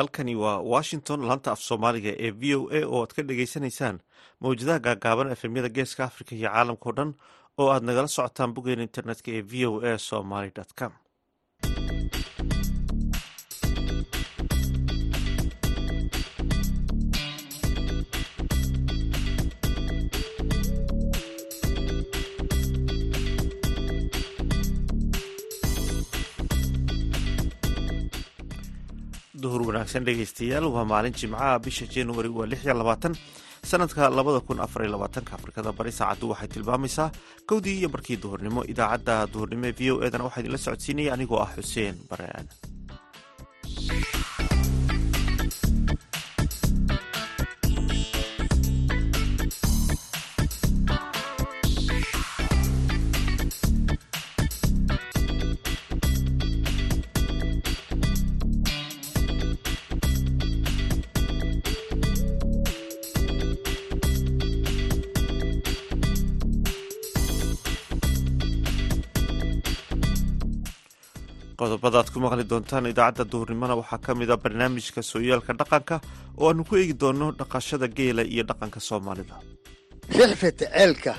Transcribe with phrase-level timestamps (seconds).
[0.00, 3.96] halkani waa washington laanta af soomaaliga ee v o a oo aad ka dhagaysanaysaan
[4.42, 7.10] mawjadaha gaagaaban efemyada geeska africa iyo caalamkao dhan
[7.60, 10.92] oo aad nagala socotaan boggeena internetka ee v o a somaly com
[29.42, 33.14] duhur wanaagsan dhegaystayaal waa maalin jimcaha bisha januari waa lix iyo labaatan
[33.70, 37.08] sanadka labada kun afar iyo labaatanka afrikada bari saacaddu waxay tilmaamaysaa
[37.48, 38.60] kowdii iyo barkii duhurnimo.
[38.72, 42.48] Idaacadda duhurnimo ee v o edana waxaa idinla socodsiinaya anigoo ah xuseen bare aadan
[71.80, 75.96] qodobada aad ku maqli doontaan idaacadda duhurnimona waxaa ka mid a barnaamijka sooyaalka dhaqanka
[76.38, 79.36] oo aanu ku eegi doono dhaqashada geela iyo dhaqanka soomaalida.
[80.18, 81.12] Rixfeta ceelka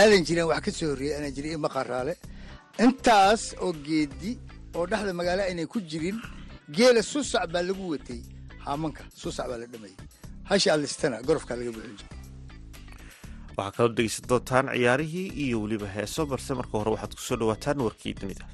[0.00, 2.14] aadan jireen wax ka soo horreeyey aanan jirin iyo maqaraale
[2.84, 4.32] intaas oo geedi
[4.76, 6.18] oo dhexda magaalo aynay ku jirin
[6.76, 8.20] geela susac baa lagu watay.
[8.64, 9.96] Haamanka susac baa la dhamayay
[10.50, 12.14] hasha alistana gorofkaa laga buuxin jira
[13.56, 17.78] waxaa kaloo dhegeysan doontaan ciyaarihii iyo weliba heeso balse marka hore waxaad ku soo dhawaataan
[17.86, 18.44] warkii dunida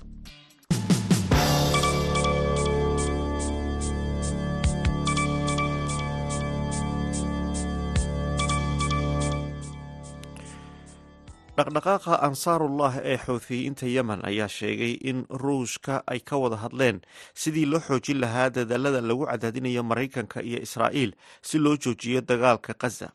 [11.58, 16.98] dhaqdhaqaaqa ansaarullah ee xouthiyiinta yemen ayaa sheegay in ruushka ay ka wada hadleen
[17.42, 21.12] sidii loo xoojin lahaa dadaalada lagu cadaadinayo maraykanka iyo israa'iil
[21.42, 23.08] si loo joojiyo dagaalka khaza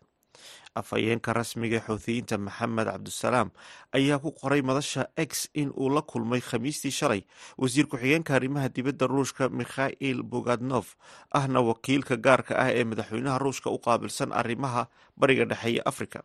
[0.79, 3.51] afhayeenka rasmiga xouthiyiinta maxamed cabdusalaam
[3.91, 7.21] ayaa ku qoray madasha x in uu la kulmay khamiistii shalay.
[7.57, 10.95] Wasiir ku-xigeenka arrimaha dibadda ruushka mikhail bogadnof
[11.35, 14.87] ahna wakiilka gaarka ah ee madaxweynaha ruushka u qaabilsan arrimaha
[15.19, 16.23] bariga dhexe iyo afrika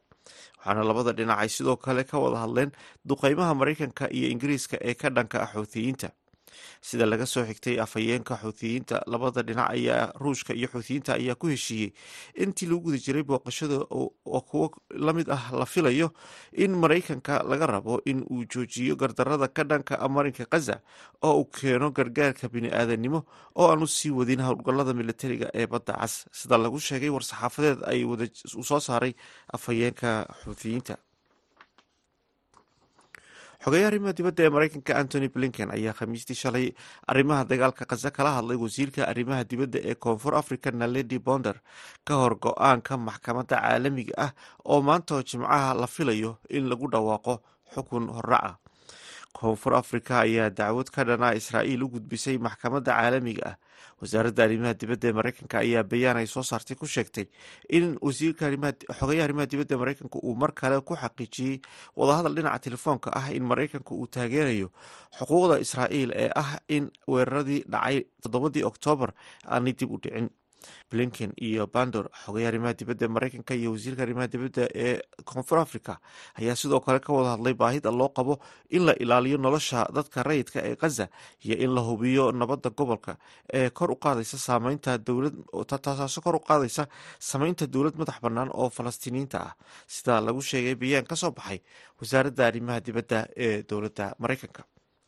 [0.58, 2.70] waxaana labada dhinac ay sidoo kale ka wada hadleen
[3.08, 5.50] duqeymaha maraykanka iyo ingiriiska ee ka dhanka ah
[6.80, 11.90] sida laga soo xigtay afhayeenka xuuthiyiinta labada dhinac ayaa ruushka iyo xuuthiyiinta ayaa ku heshiiyey.
[12.42, 16.12] Intii lagu guda jiray booqashada oo kuwo la mid ah la filayo
[16.52, 20.80] in maraykanka laga rabo in uu joojiyo gardarada ka dhanka marinka khaza
[21.22, 23.24] oo uu keeno gargaarka bini-aadanimo
[23.56, 26.26] oo aan u sii wadin howlgallada militariga ee badda cas.
[26.32, 28.26] Sida lagu sheegay war-saxaafadeed ay wada
[28.58, 29.12] uu soo saaray
[29.52, 30.96] afhayeenka xuuthiyiinta
[33.64, 36.66] xogeeyaha arrimaha dibadda ee maraykanka antony blinken ayaa khamiistii shalay
[37.12, 41.56] arrimaha dagaalka khaza kala hadlay wasiirka arrimaha dibadda ee koonfur africa naledi bonder
[42.06, 44.30] ka hor go'aanka maxkamadda caalamiga ah
[44.72, 47.34] oo maanta jimcaha la filayo in lagu dhawaaqo
[47.74, 48.52] xukun horraca
[49.38, 53.56] koonfur africa ayaa dacwad ka dhanaa israa'iil u gudbisay maxkamadda caalamiga ah.
[54.00, 57.26] Wasaaradda arrimaha dibadda ee maraykanka ayaa bayaan ay soo saartay ku sheegtay
[57.76, 58.50] in wasiirka
[58.98, 61.56] xogeeyaha arrimaha dibadda ee maraykanka uu mar kale ku xaqiijiyey
[61.96, 64.68] wadahadal dhinaca telefoonka ah in maraykanka uu taageerayo
[65.18, 69.10] xuquuqda israa'iil ee ah in weeraradii dhacay toddobadii oktoobar
[69.54, 70.28] aanay dib u dhicin
[70.90, 75.96] blinken iyo bandor xogeeya arrimaha dibadda ee maraykanka iyo wasiirka arrimaha dibadda ee koonfur africa
[76.40, 78.38] ayaa sidoo kale ka wada hadlay baahida loo qabo
[78.70, 81.08] in la ilaaliyo nolosha dadka rayidka ee khaza
[81.44, 83.16] iyo in la hubiyo nabadda gobolka
[83.52, 85.34] ee kor u qaadaysa saameynta dowlad
[85.84, 86.86] taasoo kor u qaadaysa
[87.30, 89.52] sameynta dowlad madax bannaan oo falastiiniyiinta ah.
[89.86, 91.58] Sida lagu sheegay bayaan ka soo baxay
[92.00, 94.62] wasaaradda arrimaha dibadda ee dowladda maraykanka.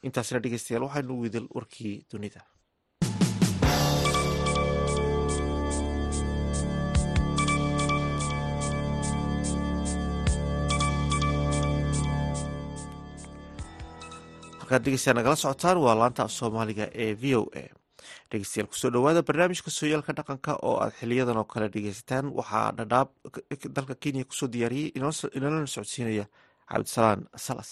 [0.07, 2.41] Intaasina dhegeystayaal waxaynu widil warkii dunida
[14.67, 17.63] halkaad dhegeystayaa nagala socotaan waa laanta af soomaaliga ee v o a.
[18.31, 23.09] Dhegeystayaal ku soo dhawaada barnaamijka sooyaalka dhaqanka oo aad xiliyadan oo kale dhegeysataan waxaa dhadhaab
[23.77, 24.91] dalka kenya ku soo diyaariyey
[25.39, 26.25] inalana socodsiinaya
[26.71, 27.71] cabdisalaan salas.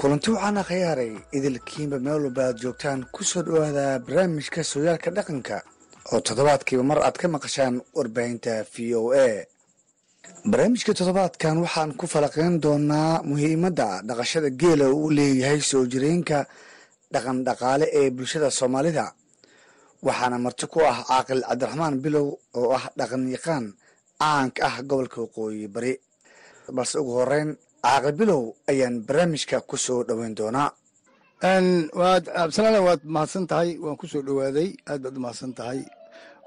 [0.00, 5.56] Kulanti waxaan akhyaaray idilkiinba meel walba aad joogtaan ku soo dhowaada barnaamijka sooyaalka dhaqanka
[6.12, 9.28] oo toddobaadkiiba mar aad ka maqashaan warbaahinta v o a.
[10.50, 16.38] Barnaamijka toddobaadkan waxaan ku falaqeyn doonaa muhiimadda dhaqashada geela uu leeyahay soo jireenka
[17.14, 19.06] dhaqan dhaqaale ee bulshada soomaalida.
[20.06, 22.26] Waxaana marti ku ah caaqil cabdiraxmaan bilow
[22.58, 23.64] oo ah dhaqan yaqaan
[24.20, 25.94] caanka ah gobolka waqooyi bari.
[26.76, 27.50] Balse ugu horeyn
[27.84, 30.70] caaqibilow ayaan barnaamijka ku soo dhoweyn doonaa.
[32.00, 35.80] Waad absalaana waad mahadsan tahay waan ku soo dhowaaday aad baad u mahadsan tahay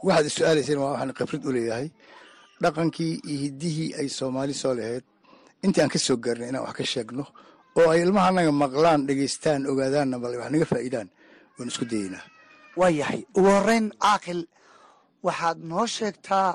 [0.06, 1.88] waxaad is-su-aalayseen waa waxaan khibrad u leeyahay.
[2.64, 5.04] Dhaqankii iyo hiddihii ay soomaali soo lahayd
[5.64, 7.24] intii aan ka soo gaarnay inaan wax ka sheegno
[7.80, 11.08] oo ay ilmaha anaga maqlaan dhegeystaan ogaadaanna bal wax naga faa'iidaan
[11.58, 12.24] waan isku dayeynaa.
[12.80, 13.22] Waa yahay.
[13.38, 14.42] Ugu horeyn caaqil
[15.28, 16.50] waxaad noo sheegtaa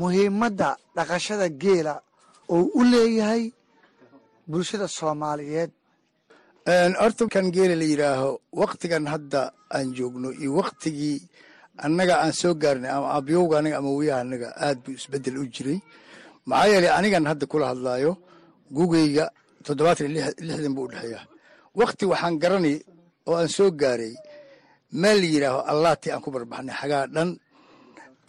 [0.00, 1.94] muhiimadda dhaqashada geela
[2.54, 3.42] oo u leeyahay
[4.50, 5.70] bulshada soomaaliyeed.
[7.00, 8.30] Horta kan geela la yidhaaho
[8.62, 9.40] waktigan hadda
[9.76, 11.18] aan joogno iyo waktigii
[11.84, 15.78] annaga aan soo gaarnay ama abyowga anaga ama wiyaha anaga aad buu isbeddel u jiray.
[16.48, 18.12] Maxaa yeelay anigan hadda kula hadlaayo
[18.76, 19.24] gugayga
[19.64, 21.24] toddobaatan iyo lixdan buu u dhexeeyaa
[21.78, 22.76] wakti waxaan garanay
[23.28, 24.14] oo aan soo gaaray
[25.00, 27.30] meel la yidhaaho allaati aan ku barbaxnay xagaa dhan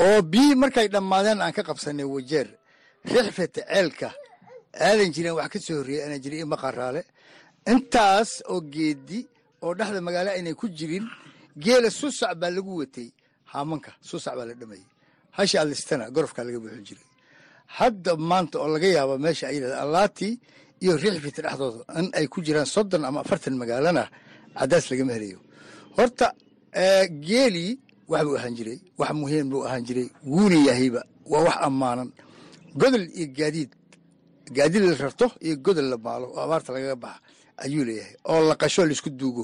[0.06, 2.48] oo bii markay dhammaadeen aan ka qabsanay wajeer
[3.14, 4.10] rixfeta ceelka
[4.88, 7.02] aadan jirin wax ka soo horreeyay aanan jirin iyo maqaraale
[7.72, 9.20] intaas oo geedi
[9.64, 11.06] oo dhexda magaalo aynay ku jirin
[11.64, 13.08] geela susac baa lagu watay
[13.54, 14.86] haamanka susac baa la dhamayay
[15.38, 17.06] hasha alistana gorofkaa laga buuxin jiray.
[17.78, 20.28] Hadda maanta oo laga yaaba meesha ay yidhahda allaati
[20.84, 24.04] iyo rixfeta dhexdooda in ay ku jiraan soddon ama afartan magaalana
[24.60, 25.40] cadaas lagama helayo
[25.98, 26.28] horta
[27.28, 27.72] geelii
[28.12, 31.02] wax buu ahaan jiray wax muhiim buu ahaan jiray wuuna yahayba
[31.32, 32.10] waa wax ammaanan.
[32.82, 33.72] Godol iyo gaadiid
[34.56, 37.20] gaadiid la rarto iyo godol la maalo oo abaarta lagaga baxa
[37.64, 38.16] ayuu leeyahay.
[38.30, 39.44] Oo la qasho la isku duugo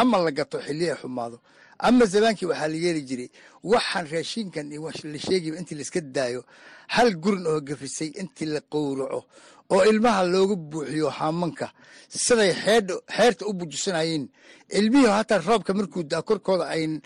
[0.00, 1.36] ama la gato xilli xumaado
[1.78, 3.28] ama zamaankii waxaa la yeeli jiray
[3.72, 6.44] waxaan raashinkan iyo la sheegayba intii laiska daayo
[6.94, 9.20] hal gurin oo gafisay intii la qowraco
[9.74, 11.66] oo ilmaha looga buuxiyo haamanka
[12.08, 12.52] siday
[13.16, 14.28] xeerta u bujisanayeen
[14.78, 17.00] ilmihii hataa roobka markuu daa korkooda ayn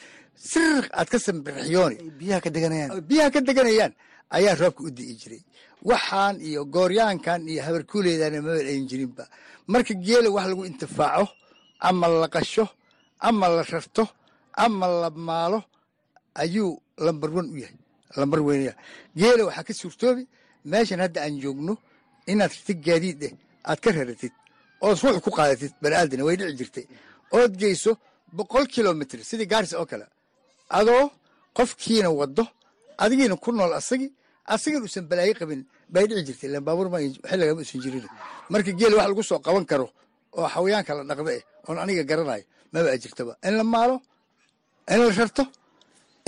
[0.51, 3.93] siriq aad ka sambirxiyooni biyaha ka deganayaan biyaha ka deganayaan
[4.37, 5.43] ayaa roobka u di'i jiray.
[5.91, 9.25] Waxaan iyo gooryaankan iyo habarkuuleedana mabel ayn jirinba.
[9.67, 11.29] Marka geela wax lagu intifaaco
[11.81, 12.69] ama la qasho
[13.19, 14.05] ama la rarto
[14.65, 15.59] ama la maalo
[16.35, 17.77] ayuu lambar wan u yahay.
[18.17, 18.75] Lambar weynaya
[19.17, 20.23] geela waxaa ka suurtoobi
[20.71, 21.75] meeshan hadda aan joogno
[22.31, 23.33] inaad rirtid gaadiid eh
[23.69, 24.33] aad ka raratid
[24.85, 26.87] ood ruux ku qaadatid baniaadana way dhici jirtay.
[27.33, 27.91] Ood geyso
[28.37, 30.07] boqol kilomitr sidii gaaris oo kale.
[30.79, 31.05] Adoo
[31.57, 32.45] qofkiina wado
[33.03, 34.13] adigiina ku nool asagii
[34.55, 35.61] asagan uusan balaayo qabin
[35.93, 36.49] bay dhici jirtay.
[36.51, 36.99] Ilan baabuur ma
[37.31, 38.05] xilligama usan jirin.
[38.51, 39.87] Marka geel wax lagu soo qaban karo
[40.39, 43.97] oo xawayaanka la dhaqda eh oon aniga garanayo maba ajirtaba in la maalo
[44.93, 45.45] in la rarto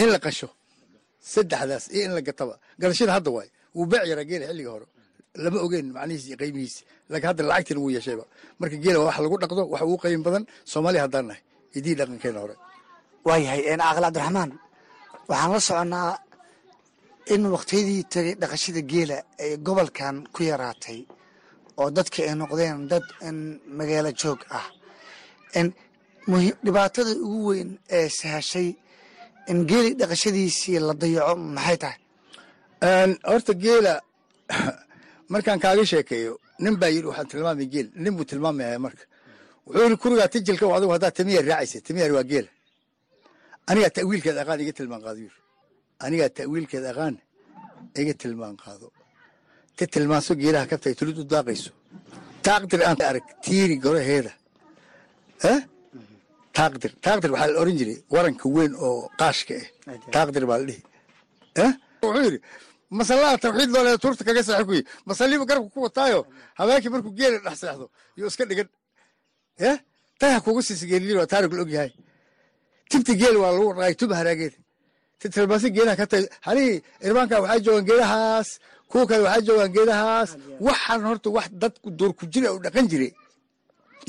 [0.02, 0.48] in la qasho
[1.32, 4.86] saddexdaas iyo in la gataba gadashada hadda waay wuu beec yaraa geela xilliga hore
[5.44, 6.76] lama ogeyn macnihiis iyo qiimihiis
[7.10, 8.24] laakiin hadda lacagtina wuu yeeshayba
[8.60, 11.42] marka geela waa wax lagu dhaqdo wax ugu qiim badan soomaaliya haddaan nahay
[11.78, 12.54] idii dhaqankeena hore
[13.26, 14.50] waayahay caaqil cabdiraxmaan
[15.30, 16.10] waxaan la soconnaa
[17.34, 20.98] in wakhtiyadii tagay dhaqashada geela ay gobolkan ku yaraatay
[21.80, 23.04] oo dadka ay noqdeen dad
[23.78, 24.66] magaalo joog ah
[26.26, 28.68] dhibaatada ugu weyn ee sahashay
[29.50, 31.98] in geeli dhaqashadiisii la dayaco maxay tahay?
[33.30, 34.00] Horta geela
[35.32, 37.88] markaan kaaga sheekeeyo nin baa yidhi waxaan tilmaamay geel.
[38.04, 39.04] Nin buu tilmaamaya marka.
[39.66, 42.50] Wuxuu yidhi kurigaa tijilka adigu haddaa tamiyaar raacaysa tamiyaar waa geela.
[43.70, 45.38] Anigaa ta'wiilkeed aqaan iga tilmaan qaado yiri
[46.04, 47.14] anigaa ta'wiilkeed aqaan
[48.00, 48.86] iga tilmaan qaado.
[49.78, 51.70] Ka tilmaanso geelaha kabtay tulid u daaqayso.
[52.46, 54.32] Taaqdir aan arag tiiri goraheeda
[55.52, 55.60] eh
[56.58, 59.54] taaqdir taaqdir waxaa la oran jiray waranka weyn oo qaashka
[59.90, 60.82] ah taaqdir baa la dhihi.
[61.64, 61.72] Eh?
[62.02, 62.38] Wuxuu yidhi
[62.98, 66.20] masalada tawxiid loo leeda tuurta kaga seexo kuyi masaliiba garabka ku wataayo.
[66.58, 67.86] Habeenkii markuu geela dhex seexdo
[68.18, 68.68] yuu iska dhigan.
[69.68, 69.76] Eh?
[70.20, 71.92] Tayha kuga siisa geelilii waa taarigu la og yahay
[72.90, 74.56] tibti geel waa lagu dhaqay tuba haraageeda
[75.20, 78.48] titilmaasi geedaha ka tay halihii irmaanka waxaa joogaan geedahaas
[78.90, 80.30] kuwa kale waxaa joogaan geedahaas
[80.66, 83.12] waxaan horta wax dadku door ku jira u dhaqan jiray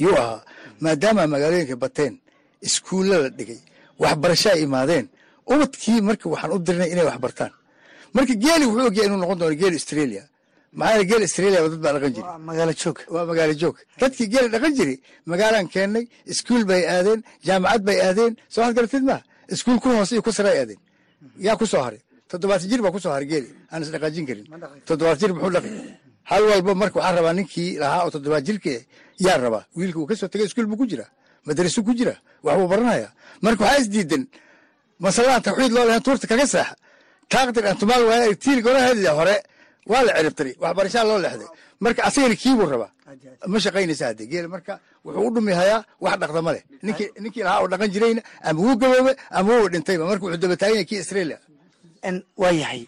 [0.03, 0.41] yuu ahaa.
[0.83, 2.13] Maadaama magaalooyinka bateen
[2.67, 3.59] iskuulla la dhigay
[4.01, 5.05] waxbarasho ay imaadeen.
[5.53, 7.51] Ubadkii marka waxaan u dirnay inay wax bartaan
[8.15, 10.23] marka geeli wuxuu ogyahay inuu noqon doono geel australia.
[10.79, 12.25] Maxaa geel australia dad baa dhaqan jiri
[13.15, 13.77] waa magaalo joog.
[14.01, 14.95] Dadkii geela dhaqan jiri
[15.31, 18.33] magaalaan keennay iskuul bay aadeen jaamacad bay aadeen.
[18.53, 19.21] Soo had garatid maa
[19.53, 20.79] iskuul ku hoose iyo ku sare ay aadeen.
[21.45, 22.01] Yaa ku soo haray.
[22.29, 23.49] Toddobaatan jir baa ku soo haray geeli.
[23.71, 24.45] Aan is dhaqaajin karin
[24.87, 25.69] toddobaatan jir muxuu dhaqi
[26.31, 28.71] hal walba marka waxaa rabaa ninkii lahaa oo toddobaat jirka
[29.25, 29.63] yaa rabaa.
[29.77, 31.09] Wiilka uu ka soo tegay iskuul buu ku jiraa
[31.45, 33.09] madrasu ku jira wax buu baranaya
[33.45, 34.23] marka waxaa isdiidan
[35.03, 36.75] masalaan tawxiid loo lahayn tuurta kaga saaxa
[37.31, 39.35] taaqdir aan tumaal waaya tiiri goraheedii hore
[39.91, 41.49] waa la ciribtiray waxbarashaa loo leexday
[41.83, 42.91] marka asagana kiibuu rabaa
[43.51, 44.73] ma shaqaynaysa hadde geel marka
[45.05, 48.75] wuxuu u dhumi hayaa wax dhaqda leh ninkii ninkii lahaa oo dhaqan jirayna ama wuu
[48.81, 51.37] gaboobe ama wuu dhintayba marka wuxuu daba taagan yahay kii australia
[52.41, 52.83] waa yahay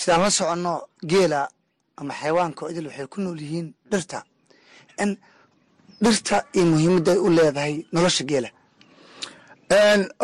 [0.00, 0.72] sidaan la soconno
[1.10, 1.40] geela
[2.00, 4.18] ama xayawaanka idil waxay ku nool yihiin dhirta
[6.04, 8.48] dhirta iyo muhiimadda u leedahay nolosha geela.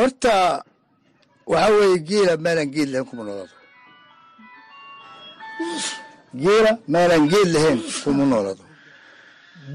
[0.00, 0.32] Horta
[1.52, 3.54] waxaa weeye geela meelaan geed lahayn kuma noolado
[6.42, 8.62] geela meelaan geed lahayn kuma noolado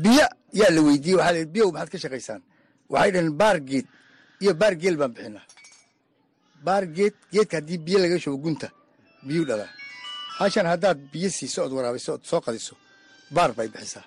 [0.04, 0.26] biyo
[0.60, 2.42] yaa la weydiiyey waxaa la biyow maxaad ka shaqaysaan?
[2.94, 3.86] Waxay dhaheen baar geed
[4.44, 5.46] iyo baar geel baan bixinaa.
[6.66, 8.68] Baar geed geedka haddii biyo laga shubo gunta
[9.28, 9.70] biyuu dhalaa.
[10.40, 12.74] Hashan haddaad biyo siiso ood waraabiso ood soo qadiso
[13.36, 14.06] baar bay bixisaa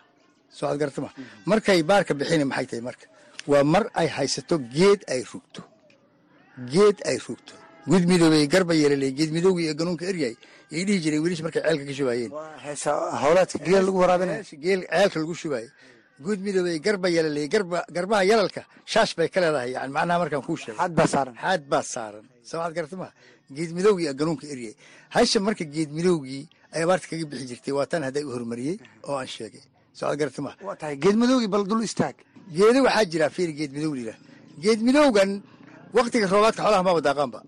[0.59, 1.11] soo ad garata ma.
[1.51, 3.07] Markay baarka bixina maxay tahay marka?
[3.51, 5.63] Waa mar ay haysato geed ay rugto.
[6.73, 7.55] Geed ay rugto.
[7.91, 10.35] Gud midoobey garba yeelaley geed midowgii ee ganuunka eryay
[10.75, 12.33] yay dhihi jireen welish markay ceelka ka shubaayeen.
[13.85, 15.71] Ceelka lagu shubaayey
[16.27, 20.57] gud midoobey garba yeelaley garba garbaha yalalka shaash bay ka leedahay yani macnaha markaan kuu
[20.57, 21.35] saaran.
[21.43, 22.25] Xaad baa saaran.
[22.51, 23.09] Samaad garata ma.
[23.57, 24.75] Geed midowgii ee ganuunka eryay
[25.15, 26.45] hasha marka geed midowgii
[26.75, 28.77] ay abaarta kaga bixi jirtay waa tan hadday u horumariyey
[29.09, 29.63] oo aan sheegay
[29.99, 32.17] samaad garata ma waa tahay geed madowgii bal dul istaag.
[32.57, 34.17] Geedo waxaa jira fiiri geed midow lilah
[34.63, 35.31] geed midowgan
[35.97, 37.39] waktiga roobaadka xoolaha maba daaqaanba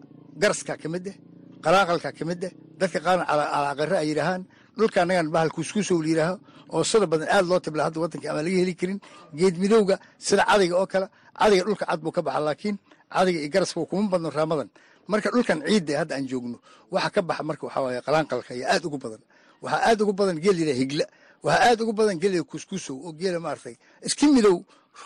[0.42, 1.16] garaskaa ka mid eh
[1.64, 4.42] qalaaqalkaa ka mid eh dadka qaarna calaaqare ay yidhaahaan
[4.78, 6.36] dhulka annagan bahal kuuskuusow la yidhaaho
[6.74, 8.98] oo sada badan aad loo tibla hadda waddanka ama laga heli karin.
[9.38, 11.06] Geed midowga sida cadayga oo kale
[11.40, 12.76] cadayga dhulka cad buu ka baxa laakiin
[13.14, 14.68] cadayga iyo garaska kuma badno raamadan.
[15.10, 16.58] Marka dhulkan ciidda hadda aan joogno
[16.92, 19.20] waxa ka baxa marka waxaa waaye qalaanqalka ayaa aad ugu badan.
[19.62, 21.04] Waxaa aad ugu badan geel yidhaha higla
[21.44, 23.76] waxaa aad ugu badan geela kuuskuusow oo geela maaragtay
[24.06, 24.56] iska midow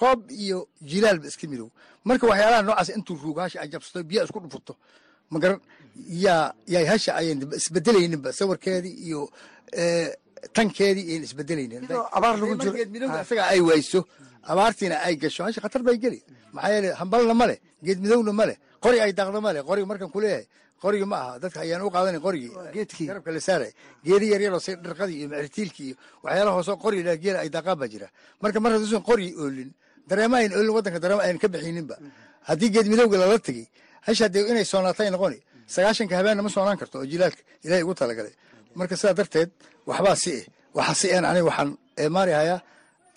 [0.00, 0.58] roob iyo
[0.90, 1.68] jilaalba iska midow.
[2.04, 4.74] Marka waxyaalaha noocaas intuu ruugo hasha ay jabsato biyaa isku dhufurto
[5.30, 5.60] magaran
[6.24, 9.20] yaa yaay hasha ayan isbedelayninba sawirkeedii iyo
[10.56, 11.82] tankeedii ayan isbedelaynin
[12.16, 12.72] abaar lagu jiro.
[12.76, 14.00] Geed midowga isaga ay wayso
[14.52, 16.20] abaartiina ay gasho hasha khatar bay geli.
[16.54, 19.86] Maxaa yeele hambalna ma leh geed midowna ma leh qori ay daaqda ma leh qoriga
[19.90, 20.46] markaan kuleeyahay
[20.82, 21.32] qorigi ma aha.
[21.42, 23.06] Dadka ayaan u qaadanay qorigii geedkii.
[23.10, 23.72] garabka la saaray.
[24.06, 27.88] geedi yaryaroo si dhirqadii iyo macritiilkii iyo waxyaalaha hoosoo qori la geela ay daaqaan baa
[27.92, 28.08] jira.
[28.42, 29.70] Marka mar hadduusan qori oolin
[30.08, 31.96] dareema ayn oolin waddanka dareema ayn ka bixininba
[32.48, 33.66] haddii geed midowga lala tegey
[34.06, 35.38] hasha dee inay soonaatay noqoni
[35.74, 38.34] sagaashanka habeenna ma soonaan karto oo jilaalka ilaahay ugu talagalay.
[38.78, 39.50] Marka sidaa darteed
[39.88, 40.44] waxbaa si eh
[40.76, 41.70] waxa si en aniga waxaan
[42.02, 42.60] eemaari hayaa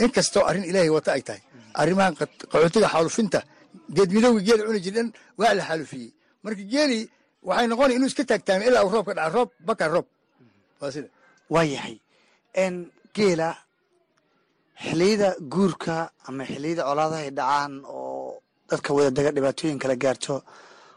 [0.03, 1.41] in kastoo arrin ilaahay wata ay tahay.
[1.81, 3.39] Arrimahan qat- qaxootiga xaalufinta
[3.95, 5.07] geed midowga geela cuni jirdhan
[5.39, 6.09] waa la xaalufiyey.
[6.43, 7.03] Marka geelii
[7.47, 10.07] waxay noqoni inuu iska taagtaamay ilaa uu roob ka dhaca roob baka roob.
[10.81, 11.09] Waa sida.
[11.53, 11.95] Waa yahay.
[12.71, 12.75] N
[13.15, 13.49] geela
[14.85, 15.95] xiliyada guurka
[16.27, 20.35] ama xiliyada colaadaha ay dhacaan oo dadka wadadaga dhibaatooyin kala gaarto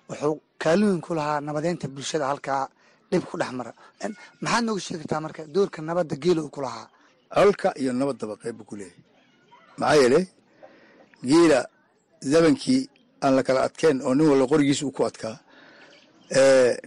[0.09, 2.63] wuxuu kaalin weyn ku lahaa nabadeynta bulshada halkaa
[3.11, 3.73] dhib ku dhex mara.
[4.43, 6.87] Maxaad nooga sheegi kartaa marka doorka nabadda geela uu ku lahaa?
[7.37, 9.03] Colka iyo nabadaba qayb buu ku leeyahay.
[9.81, 10.25] Maxaa yeelay
[11.31, 11.59] geela
[12.33, 12.81] zabankii
[13.25, 15.37] aan la kala adkeen oo nin walba qorigiisa uu ku adkaa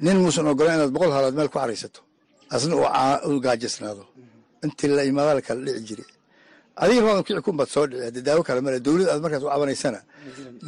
[0.06, 2.02] nin muusan ogolan inaad boqol halaad meel ku xaraysato
[2.54, 2.76] asna
[3.28, 4.04] uu gaajasnaado
[4.66, 6.04] intii la imaadaa la kala dhici jire
[6.82, 10.00] adiga maadan kici kunbaad soo dhici hadda daawo kale male dowlad aad markaas u cabanaysana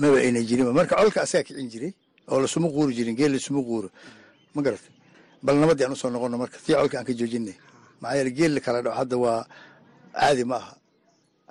[0.02, 1.92] maba ayna jirinba marka colka asagaa kicin jiray
[2.32, 3.90] oo lasuma quuri jirin geel lasuma quuro
[4.56, 4.90] ma garata
[5.46, 7.56] bal nabadii aan u soo noqono marka tii colka aan ka joojinay.
[8.02, 9.40] Maxaa yeele geel la kala dhaco hadda waa
[10.20, 10.74] caadi ma aha.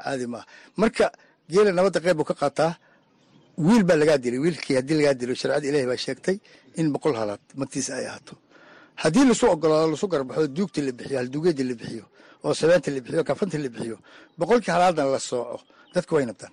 [0.05, 0.47] Caadi ma aha.
[0.81, 1.07] Marka
[1.53, 2.73] geela nabadda qayb buu ka qaataa
[3.67, 6.37] wiil baa lagaa dilay wiilkii haddii lagaa dilo sharcada ilaahi baa sheegtay
[6.81, 8.35] in boqol halaad magtiisa ay ahaato.
[9.03, 12.05] Haddii lasu ogolaado lasu garbaxo duugta la bixiyo halduugeeda la bixiyo
[12.45, 13.97] oo sabeenta la bixiyo kafanta la bixiyo
[14.39, 15.61] boqolkii halaadan la sooco.
[15.95, 16.53] Dadka way nabdaan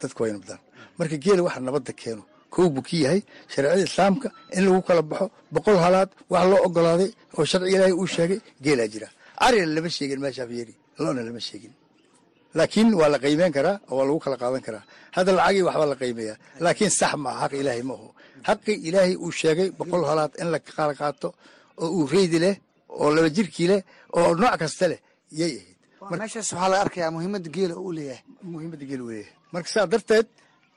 [0.00, 0.60] dadka way nabdaan
[0.98, 2.22] marka geela waxa nabadda keeno
[2.54, 3.20] kow buu ki yahay
[3.52, 8.06] shareecada islaamka in lagu kala baxo boqol halaad wax loo ogolaaday oo sharci ilaahay uu
[8.16, 9.08] sheegay geelaa jira.
[9.44, 11.72] Arina lama sheegin meeshaaf yeeri loona lama sheegin
[12.58, 14.82] laakiin waa la qiimeyn karaa oo waa lagu kala qaadan karaa.
[15.16, 16.36] Hadda lacagii waxbaa la qiimeeyaa.
[16.64, 18.08] Laakiin sax ma aha xaq ilaahay ma aho
[18.48, 21.28] xaqii ilaahay uu sheegay boqol halaad in la kala qaato
[21.82, 22.54] oo uu reydi leh
[23.00, 23.80] oo laba jirkii leh
[24.18, 25.00] oo nooc kasta leh
[25.40, 25.76] yay ahayd.
[26.20, 28.22] Meeshaas waxaa laga arkayaa muhiimadda geela uu leeyahay.
[28.52, 30.26] Muhiimadda geel weeye marka saa darteed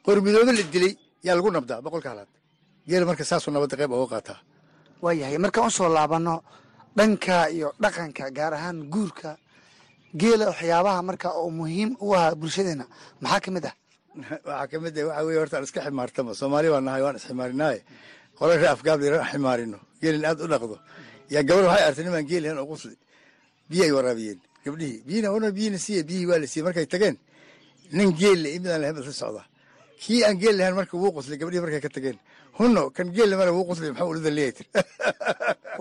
[0.05, 0.93] qormidoobe la dilay
[1.25, 2.29] yaa lagu nabdaa boqolka halaad.
[2.89, 4.39] Geela marka saasuu nabadda qayb ooga qaataa.
[5.03, 6.35] Waa yahay markaan u soo laabano
[6.97, 9.29] dhanka iyo dhaqanka gaar ahaan guurka
[10.21, 12.85] geela waxyaabaha marka uu muhiim u ahaa bulshadeena.
[13.21, 13.73] Maxaa ka mid ah?
[14.47, 16.31] Waxaa ka mid ah waxaa weeye horta aan iska ximaartama.
[16.39, 17.79] Soomaali baan nahay waan isximaarinaaye
[18.39, 19.79] qole ree afgaabli aan ximaarino.
[20.01, 20.75] Geelin aad u dhaqdo.
[21.33, 22.95] Yaa gabar waxay artay nimaan geel lahayn oo qusli
[23.69, 24.99] biyo ay waraabiyeen gabdhihii.
[25.07, 26.65] Biyina ona biyina siiye biyihii waa la siiyey.
[26.67, 27.15] Markay tageen
[27.97, 29.43] nin geel le imidaan lahayn isla socda.
[30.03, 32.17] Kii aan geel lahayn marka wuu quslay gabdhihii markay ka tageen.
[32.59, 34.67] Hunno kan geel lamana wuu quslay maxaa ulida leeyahay tir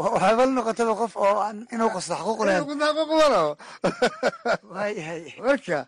[0.03, 1.91] waxaaba la noqotaba qof oo aan inuu
[4.73, 5.79] waa yahay marka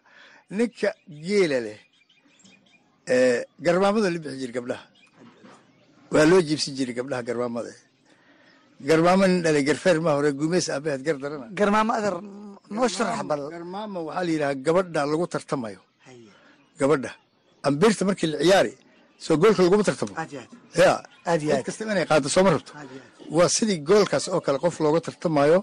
[0.56, 0.90] ninka
[1.26, 1.78] geela leh
[3.64, 4.84] garmaamada la bixi jiray gabdhaha.
[6.12, 7.72] Waa loo jiibsin jiray gabdhaha garmaamada.
[8.88, 11.46] Garmaamo nin dhalay garfeer ma hore guumeys aabaheed gar darana.
[11.58, 12.16] Garmaamo adeer
[12.74, 13.42] noo sharax bal.
[13.54, 15.80] Garmaamo waxaa la yidhaha gabadha lagu tartamayo.
[16.80, 17.10] Gabadha.
[17.66, 18.72] Ambirta markii la ciyaari
[19.24, 20.14] soo goolka laguma tartamo.
[20.80, 20.92] Ya
[21.40, 22.72] cid kasta inay qaado sooma rabto
[23.36, 25.58] waa sidii goolkaas oo kale qof looga tartamayo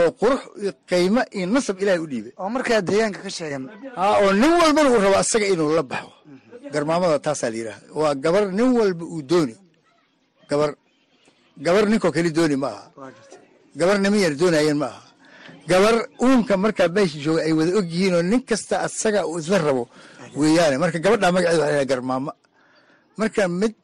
[0.00, 2.32] oo qurux iyo qiimo iyo nasab ilaahay u dhiibay.
[2.40, 3.64] Oo markaa deegaanka ka sheegan.
[4.04, 6.12] Oo nin walbana uu rabo asaga inuu la baxo.
[6.72, 9.54] Garmaamada taasaa la yidhaha waa gabar nin walba uu dooni.
[10.50, 10.70] Gabar
[11.66, 12.84] gabar ninkoo keli dooni ma aha.
[13.78, 15.02] Gabar niman yar doonayeen ma aha.
[15.70, 19.58] Gabar uunka markaa meesha jooga ay wada og yihiin oo nin kasta asaga uu isla
[19.68, 19.84] rabo
[20.40, 20.76] weeyaane.
[20.82, 22.32] Marka gabadhaa magaceeda yidhaha garmaamo.
[23.18, 23.74] Marka mid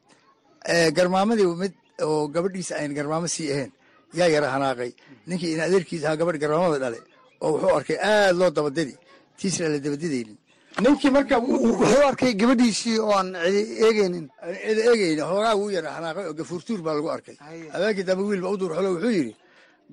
[0.72, 1.74] eh, garmaamadii mid
[2.04, 3.72] oo gabadhiisa ayn garmaamo sii ahayn
[4.18, 4.90] yaa yara hanaaqay.
[5.28, 6.98] Ninkii in adeerkiisa ahaa gabadh garmaamada dhale
[7.44, 8.94] oo wuxuu arkay aad loo dabadadi
[9.38, 10.36] tiisna la dabadidaynin.
[10.82, 14.26] Ninkii marka wuxuu arkay gabadhiisii oo aan cidi eegaynin.
[14.66, 17.36] Cida eegayna hoogaa wuu yara hanaaqay oo gafuurtuur baa lagu arkay.
[17.74, 19.34] Habeenkii dambe wiil ba u duur xolo wuxuu yidhi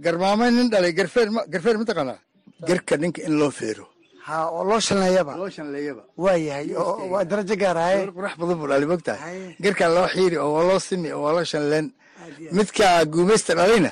[0.04, 2.20] garmaamo nin dhalay garfeer garfeer ma taqaanaa?
[2.68, 3.86] Garka ninka in loo feero
[4.28, 6.68] ha oo loo shalneeyaba loo shanleeyaba waa yahay
[7.14, 9.56] waa darajo gaaraye gabar qurax badan buu dhali mogtahay Haye.
[9.64, 11.86] garkaa loo xiiri oo waa loo simi oo waa loo shanleen
[12.58, 13.92] midka guumaysta dhalayna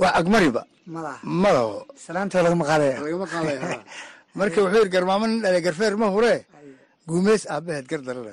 [0.00, 0.62] wax agmariba.
[0.94, 1.76] Malaha ma laho
[2.06, 3.82] salaanta lagama qaadaya lagama qaaday haa.
[4.38, 6.34] marka wuxuu yidhi garmaamo nin dhalay garfeer ma hure
[7.08, 8.32] guumays aabaheed gar darana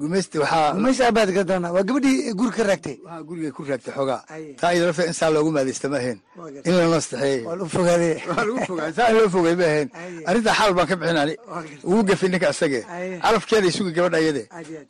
[0.00, 2.96] guumaysta waxaa umays aabaad gadana waa gabadhii guri ka raagtay.
[3.04, 4.22] Waxaa guriga ku raagtay xoogaa.
[4.60, 6.18] Taa iyada lafta in saa loogu maadaysta ma ahayn.
[6.38, 9.64] Waa in lanoo saxeeyey waa lagu fogaadee waa lagu fogaa saa in loo fogay ma
[9.72, 9.88] ahayn.
[10.28, 13.18] Arrintaa xaal baan ka bixin ani Waa ugu gafi ninka asage Haye.
[13.24, 14.42] calafkeeda sugi gabadha iyade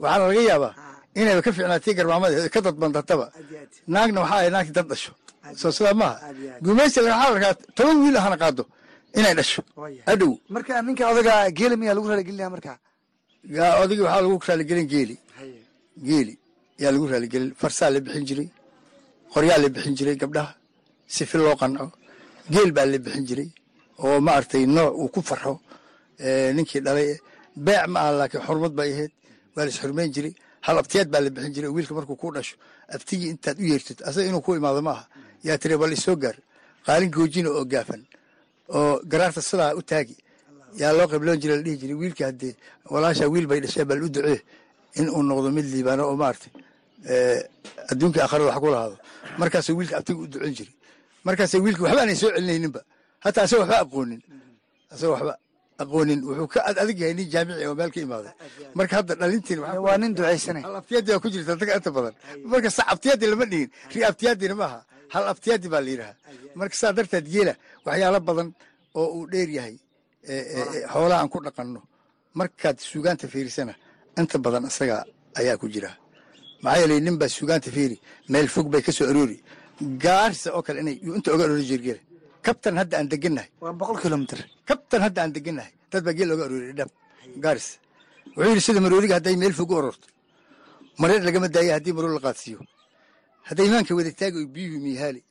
[0.03, 1.19] waxaana laga yaabaa Ah.
[1.21, 3.27] inayba ka fiicnaatii garmaamada ka dadbandataba.
[3.93, 5.13] Naagna waxaa ay naagti dad dhasho.
[5.61, 6.17] Soo sidaa maaha.
[6.65, 8.65] Gumaysiga waxaa la arkaa toban wiil ahana qaado
[9.19, 9.63] inay dhasho.
[9.81, 12.73] Waa adhow marka ninka odaga geela miyaa lagu raaligelinaya marka
[13.45, 15.17] gaa odagii waxaa lagu raaligelin geeli.
[16.07, 16.35] Geeli
[16.79, 17.53] yaa lagu raaligelin.
[17.61, 18.49] Farsaa la bixin jiray.
[19.33, 20.55] Qoryaa la bixin jiray gabdhaha.
[21.15, 21.87] Sifi loo qanco.
[22.53, 23.49] Geel baa la bixin jiray.
[24.03, 25.61] Oo maaragtay nooc uu ku farxo.
[26.57, 27.09] Ninkii dhalay
[27.67, 29.13] beec ma aha laakiin xurmad bay ahayd.
[29.55, 30.35] Waa la isxurmayn jiray.
[30.67, 31.69] Hal abtiyaad baa la bixin jiray.
[31.71, 32.57] Oo wiilka markuu ku dhasho
[32.95, 33.99] abtigii intaad u yeertid.
[34.09, 35.05] Asaga inuu ku imaado ma aha.
[35.47, 36.37] Yaa tiri bal isoo gaar.
[36.87, 38.03] Qaalin goojina oo gaafan.
[38.77, 40.17] Oo garaarta sidaa u taagi
[40.81, 42.55] yaa loo qibloon jiray la dhihi jiray wiilka haddee
[42.93, 44.41] walaashaa wiil bay dhasheen bal u ducee
[44.99, 46.53] in uu noqdo mid liibaano oo maaragtay
[47.13, 47.41] eh,
[47.91, 48.97] adduunka aakhirada wax ku lahaado.
[49.41, 50.75] Markaasuu wiilka abtiga u ducin jiray.
[51.25, 52.81] Markaasay wiilka waxba aanay soo celinayninba.
[53.25, 54.21] Hataa asagoo waxba aqoonin.
[54.93, 55.35] Asagoo waxba
[55.83, 56.21] aqoonin.
[56.29, 58.33] Wuxuu ka ad adag yahay nin jaamici oo meel ka imaaday.
[58.75, 62.15] Marka hadda dhalintiin waa nin ducaysanay hal abtiyaadi ku jirta dadka inta badan.
[62.53, 64.81] Marka sa abtiyaadi lama dhigin ri abtiyaadina maaha
[65.15, 66.15] hal abtiyaadi baa la yidhaha
[66.55, 67.55] marka saa darteed geela
[67.87, 68.49] waxyaalo badan
[68.95, 69.77] oo uu dheer yahay
[70.93, 71.81] xoolaha aan ku dhaqanno
[72.39, 73.75] markaad suugaanta fiirisana
[74.19, 74.97] inta badan isaga
[75.41, 75.91] ayaa ku jira.
[76.63, 77.97] Maxaa yeelay nin baa suugaanta fiiri
[78.33, 79.37] meel fog bay ka soo aroori.
[80.05, 82.01] Gaarisa oo kale inay inta oga aroori jir geela
[82.47, 86.45] kabtan hadda aan degannahay waa boqol kilomitr kabtan hadda aan degannahay dad baa geel looga
[86.49, 86.91] arooriy dhab
[87.45, 87.69] gaaris
[88.37, 90.07] wuxuu yidhi sida maroodiga hadday meel fog u ororto
[91.01, 92.59] mareer lagama daaya haddii maroor la qaadsiiyo.
[93.49, 95.23] Hadday imaanka wada taagi biyuhu miihaali.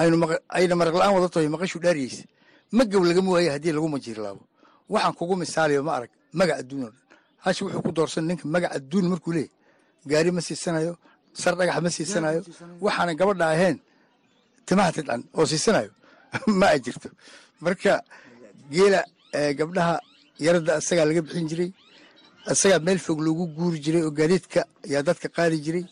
[0.00, 0.16] Aynu
[0.58, 2.22] ayna maraq la'aan wada tahay maqashu dhaariyeysa
[2.78, 4.42] magaw lagama waayo haddii lagu majiirlaabo
[4.92, 7.02] waxaan kugu misaaliyo ma arag magac adduun oo dhan.
[7.44, 9.52] Hashi wuxuu ku doorsan ninka magac adduun markuu leeyahy
[10.10, 10.92] gaari ma siisanayo
[11.42, 12.40] sar dhagax ma siisanayo.
[12.84, 13.76] Waxaana gabadha ahayn
[14.66, 15.90] timaha tidcan oo siisanayo.
[16.58, 17.08] Ma ay jirto.
[17.64, 17.92] Marka
[18.72, 19.00] geela
[19.36, 19.96] eh, gabdhaha
[20.46, 21.70] yaradda isagaa laga bixin jiray.
[22.52, 24.60] Isagaa meel fog loogu guuri jiray oo gaadiidka
[24.92, 25.84] yaa dadka qaadi jiray.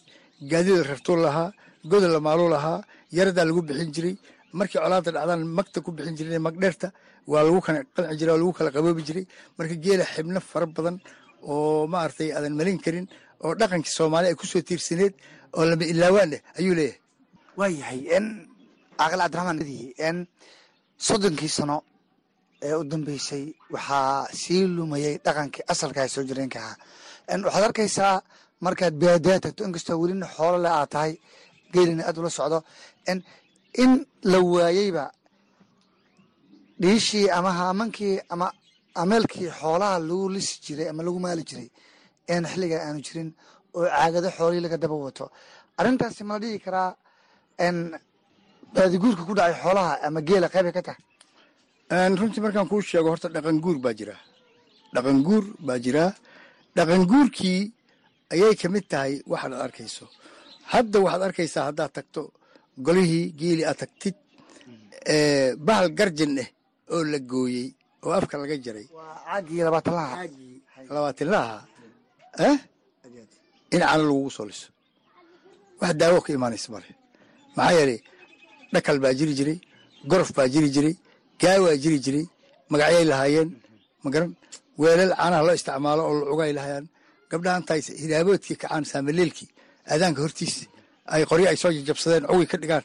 [0.50, 1.52] Gaadida rartuu lahaa
[1.90, 2.78] goda la maaluu lahaa
[3.16, 4.14] yaradaa lagu bixin jiray
[4.58, 6.88] markii colaada dhacdaan magta ku bixin jiray magdheerta
[7.30, 9.24] waa lagu kala qanci jiray waa lagu kala qaboobi jiray.
[9.58, 10.96] Marka geela xibno fara badan
[11.52, 13.06] oo maaragtay aadan malin karin
[13.44, 15.14] oo dhaqankii soomaali ay ku soo tiirsaneed
[15.56, 16.98] oo lama ilaawaan eh ayuu leeyahay.
[17.58, 18.26] Waa yahay n
[18.98, 19.58] caaqil cabdiraxmaan
[20.14, 20.16] n
[21.06, 21.76] soddonkii sano
[22.66, 26.76] ee u dambeysay waxaa sii lumayay dhaqankii asalka soo jireenka ahaa.
[27.46, 28.14] Waxaad arkaysaa
[28.64, 31.12] markaad baadiyaa tagto inkastoo welina xoolo le aad tahay
[31.72, 32.58] geelina aad ula socdo.
[33.16, 33.18] N
[33.82, 33.92] in
[34.32, 35.04] la waayeyba
[36.82, 38.46] dhiishii ama haamankii ama
[39.02, 41.68] ameelkii xoolaha lagu lisi jiray ama lagu maali jiray
[42.32, 43.28] een xilliga aanu jirin
[43.76, 45.26] oo caagado xoolihii laga daba wato.
[45.78, 46.90] Arrintaasi ma la dhihi karaa
[47.74, 47.76] n
[48.74, 51.00] baadiguurka ku dhacay xoolaha ama geela qeybay ka tahay?
[52.18, 54.16] Runtii markaan kuu sheego horta dhaqan guur baa jira.
[54.94, 56.11] Dhaqan guur baa jiraa
[56.76, 57.61] dhaqan guurkii
[58.32, 60.04] ayay ka mid tahay waxaad arkayso.
[60.72, 62.22] Hadda waxaad arkaysaa haddaad tagto
[62.87, 64.14] golihii geeli aad tagtid
[65.12, 66.48] ee, bahal garjan eh
[66.92, 67.68] oo la gooyey
[68.04, 68.87] oo afka laga jaray.
[70.94, 71.56] Labaatinlaha
[72.48, 72.56] eh?
[73.74, 74.68] In cano lagugu soo liso.
[75.80, 76.88] Wax daawo ka imaanaysa male
[77.56, 78.00] maxaa yeelay
[78.72, 79.58] dhakal baa jiri jiray
[80.11, 80.94] gorof baa jiri jiray
[81.40, 82.24] gaawaa jiri jiray
[82.70, 83.50] magacyay lahaayeen.
[84.04, 84.32] Magaran
[84.80, 86.87] weelal caanaha loo isticmaalo oo lacugay lahaayaan
[87.30, 89.48] gabdhaha intaay hidaaboodkii kacaan saamaleelkii
[89.90, 90.64] aadaanka hortiisa
[91.06, 92.82] ay qoryo ay soo jajabsadeen cowi ka dhigaan.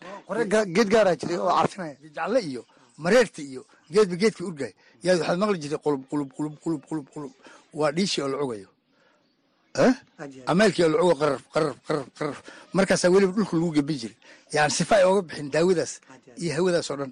[0.75, 2.61] Geed gaaraa jiray oo carfinaya jacle iyo
[2.97, 3.61] mareerta iyo
[3.93, 7.31] geedba geedka urgay yaad waxaad maqli jirtay qulub qulub qulub qulub qulub qulub.
[7.73, 8.69] Waa dhiishii oo la cugayo
[10.51, 12.37] ameelkii oo la cugo qaraf qaraf qaraf qaraf
[12.73, 14.17] markaasaa weliba dhulka lagu gebin jiray
[14.53, 15.91] yani sifa ay ooga bixin daawadaas
[16.41, 17.11] iyo hawadaas oo dhan.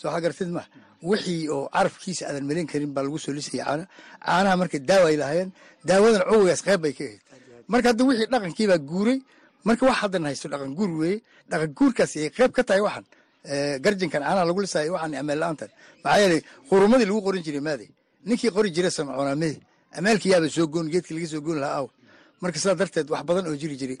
[0.00, 0.62] Soo garatid ma
[1.02, 3.84] wixii oo carafkiisa aadan melin karin baa lagu soo lisayay caana.
[4.24, 5.50] Caanaha marka daawa ay lahaayeen
[5.84, 7.20] daawadan cuwigaas qayb bay ka ahayd.
[7.68, 9.18] Marka hadda wixii dhaqankii baa guuray
[9.66, 11.18] marka wax haddan haysto dhaqan guur weeye
[11.50, 13.04] dhaqan guurkaas ay qayb ka tahay waxan
[13.84, 15.70] garjinkan caanaha lagu lisaayo waxan ameel la'aantan
[16.04, 17.86] maxaa yeelay qurumadii lagu qorin jiray maade.
[18.28, 19.58] Ninkii qori jira samcoonaa mede
[19.98, 21.86] ameelkii yaaba soo goon geedkii laga soo goon lahaa aw.
[22.42, 23.96] Marka sidaa darteed wax badan oo jiri jiray.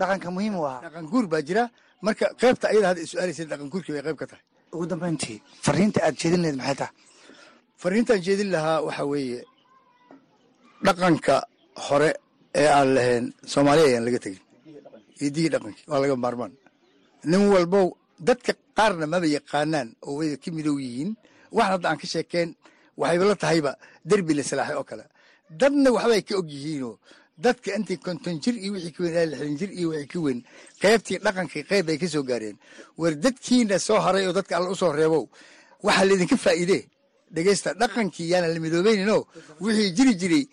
[0.00, 0.80] Dhaqanka muhiim u ahaa.
[0.84, 1.64] Dhaqan guur baa jira.
[2.06, 4.42] Marka qaybta ayada hadda is-aalaysa dhaqan guurkii bay qayb ka tahay.
[4.74, 6.94] Ugu dambeyntii fariinta aad jeedin lahayd maxay tahay?
[7.82, 9.40] Fariintaan jeedin lahaa waxaa weeye
[10.86, 11.34] dhaqanka
[11.86, 12.10] hore
[12.60, 14.42] ee aan lahayn soomaaliya ayaan laga tegin.
[15.20, 16.52] Hidigii dhaqankii waa laga maarmaan.
[17.30, 17.86] Nin walbow
[18.28, 21.10] dadka qaarna maba yaqaanaan oo way ka midow yihiin.
[21.56, 22.48] Waxan hadda aan ka sheekeen
[23.00, 23.72] waxayba la tahayba
[24.08, 25.04] derbi la salaaxay oo kale.
[25.60, 26.96] Dadna waxbay ka og yihiinoo
[27.44, 30.38] dadka intii konton jir iyo wixii ka weyn ilaa jir iyo wixii ka weyn
[30.82, 32.56] qaybtii dhaqankii qayb bay ka soo gaareen.
[33.00, 35.24] War dadkiina soo haray oo dadka alla u soo reebow
[35.82, 36.84] waxaa laydinka faa'iidee?
[37.34, 39.22] Dhegeysta dhaqankii yaana la midoobayninoo?
[39.64, 40.44] Wixii jiri jiray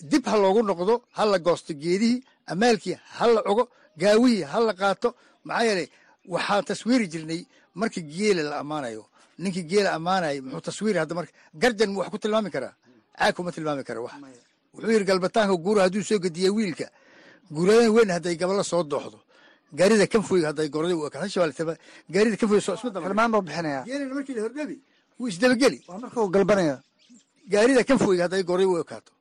[0.00, 4.72] dib ha loogu noqdo ha la goosto geedihii amaalkii ha la cugo gaawihii ha la
[4.74, 5.14] qaato.
[5.44, 5.88] Maxaa yeelay
[6.26, 7.40] waxaan taswiiri jirnay
[7.74, 9.04] marka geela la ammaanayo
[9.38, 12.74] ninkii geela ammaanayo muxuu taswiiri hadda marka garjan wax ku tilmaami karaa
[13.18, 14.12] caag kuma tilmaami kara wax.
[14.74, 16.86] Wuxuu yidhi galbataanka guura hadduu soo gediya wiilka
[17.50, 19.18] guuradan weyn hadday gabalo soo dooxdo.
[19.78, 20.96] Gaarida kanfoyga hadday gorday
[22.12, 23.84] gaarida kanfoyga soo isma buu bixinayaa.
[24.14, 24.76] Markii la hordhabi
[25.18, 26.78] wuu isdabageli waa galbanayo
[27.52, 29.12] gaarida kanfoyga hadday gorday u ekaato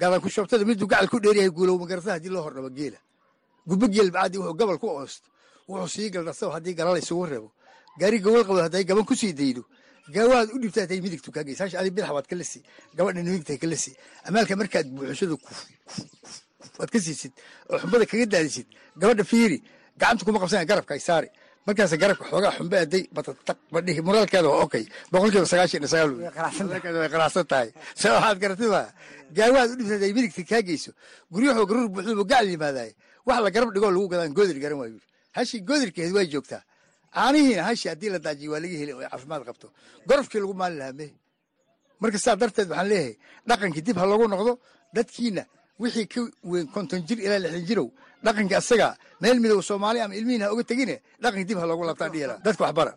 [0.00, 2.98] gadan ku shobtada miduu gacal ku dheeryahay guulow magarata haddii loo hordhabo geela?
[3.68, 5.28] Gubbo geel bacadii wuxuu gabal ku oosto
[5.68, 7.48] wuxuu sii galdhasaba haddii galala isugu reebo.
[8.00, 9.62] Gaari gawal qabo hadday gaban ku sii daydo.
[10.14, 12.62] Gaawaad u dhibta hatay midigtu kaa geysa hash adi bidax waad ka lisi
[12.96, 13.92] gabadha midigta ka lisi
[14.24, 15.36] amaalka markaad buuxisado
[16.78, 17.32] waad ka siisid
[17.70, 19.58] oo xumbada kaga daadisid gabadha fiiri
[20.00, 21.28] gacanta kuma qabsana garabka ay saari
[21.66, 23.02] markaas garabka xoogaa xumbe aday
[23.74, 24.84] badhihi muraalkeeda waa okay.
[25.12, 27.68] Boqolkiiba sagaashan iyo sagaal way qanacsan tahay.
[28.00, 28.68] Se waxaad garatid
[29.36, 30.90] gaawaad u dhibta haday midigta kaa geyso
[31.32, 32.90] guryaxoo garuur buuxdubu gacal yimaadaay
[33.26, 34.98] wax la garab dhigoo lagu gadaan goodir garan waayu
[35.36, 36.62] hashi goodirkeed way joogtaa.
[37.14, 39.66] Caanihiina hashi haddii la daajiyo waa laga heli oo caafimaad qabto.
[40.08, 41.06] Gorofkii lagu maalin lahaa me
[42.00, 43.14] marka saa darteed waxaan leeyahay
[43.48, 44.52] dhaqankii dib ha loogu noqdo
[44.96, 45.42] dadkiina
[45.80, 47.88] wixii ka weyn konton jir ilaa lixdan jirow
[48.24, 48.88] dhaqankii asaga
[49.22, 52.62] meel midow soomaali ama ilmihiin ha oga tegine dhaqankii dib ha loogu laabtaa dhiyala dadka
[52.66, 52.92] waxbara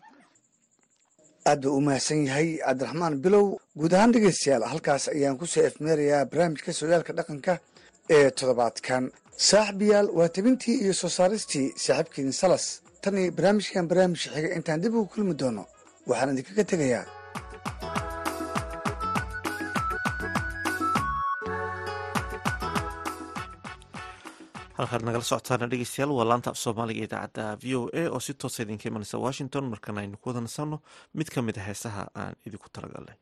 [1.50, 3.46] aad buu u mahadsan yahay cabdiraxmaan bilow.
[3.80, 7.52] Guud ahaan dhegeystayaal halkaas ayaan ku soo efmeerayaa barnaamijka sooyaalka dhaqanka
[8.16, 9.04] ee toddobaadkan.
[9.48, 12.64] Saaxiibayaal waa tabintii iyo soo saaristii saaxiibkiin salas.
[13.02, 15.62] Tan iyo barnaamijkan barnaamijka xiga intaan dib ugu kulmi doono.
[16.08, 17.04] Waxaan idinkaga tegayaa
[24.82, 28.62] halkaad nagala socotaana dhegeystayaal waa laanta af soomaaliga idaacadda v o a oo si toosa
[28.64, 30.76] idinka imanaysa washington markana aynu ku wada nasanno
[31.18, 33.16] mid ka mid a heesaha aan idinku talagalnay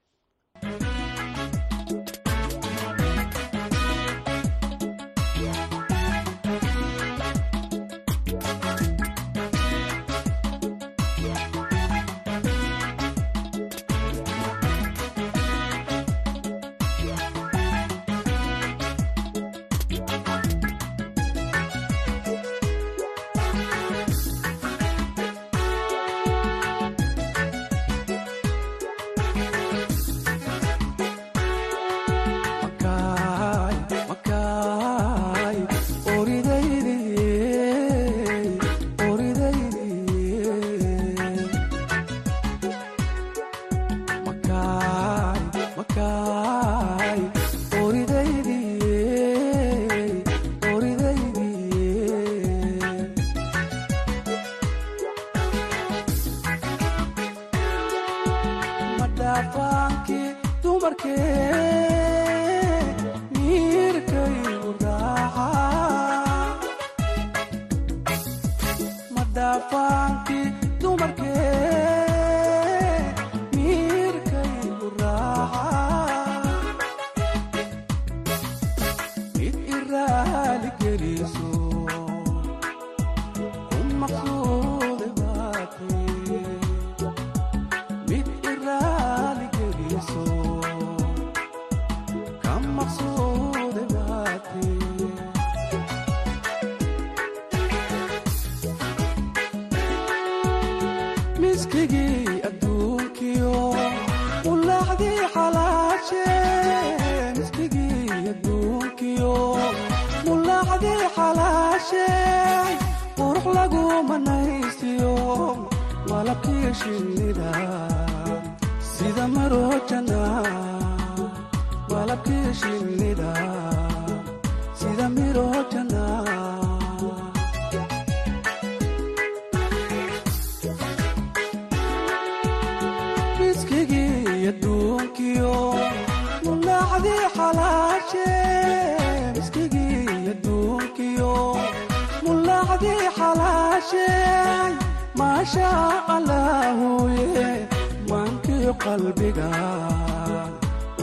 [148.71, 149.49] maankiyo qalbiga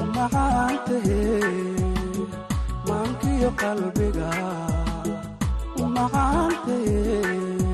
[0.01, 1.21] umacaantahe
[2.87, 4.29] maankiyo qalbiga
[5.77, 7.66] miisaanka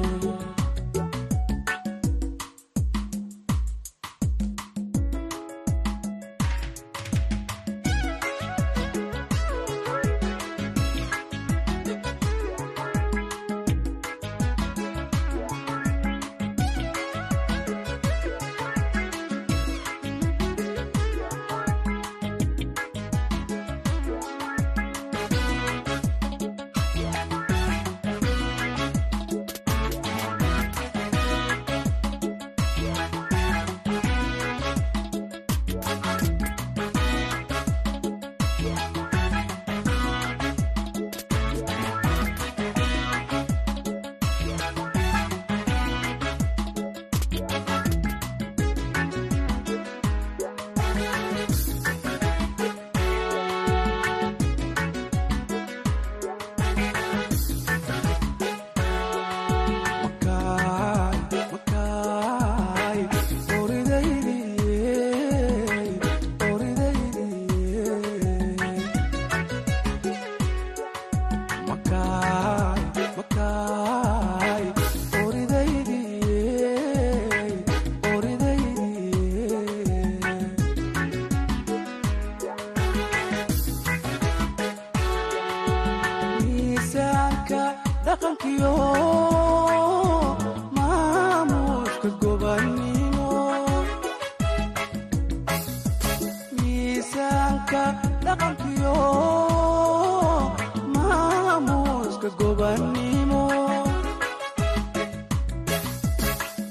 [102.24, 103.44] maamuuska gobannimo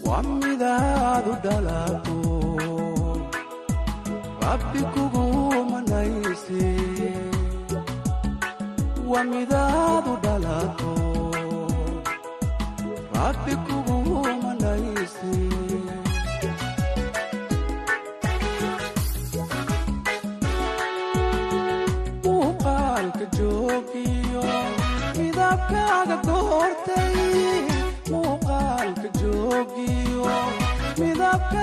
[0.05, 2.17] waa midaadu dhalato
[4.43, 5.25] rabbi kugu
[5.71, 6.63] manayse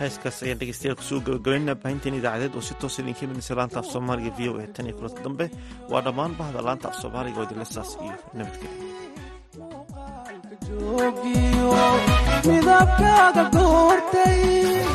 [0.00, 3.86] heeskaas ayaan dhegeystayaal ku soo gabagabaynaa baahinteen idaacadeed oo si toosa idinka imanaysa laanta af
[3.92, 5.46] soomaaliga v o a tan iyo kulanka dambe.
[5.90, 8.76] Waa dhammaan bahda laanta af soomaaliga oo idinla saas iyo nabadgelya
[12.46, 14.86] midabkaaga doortay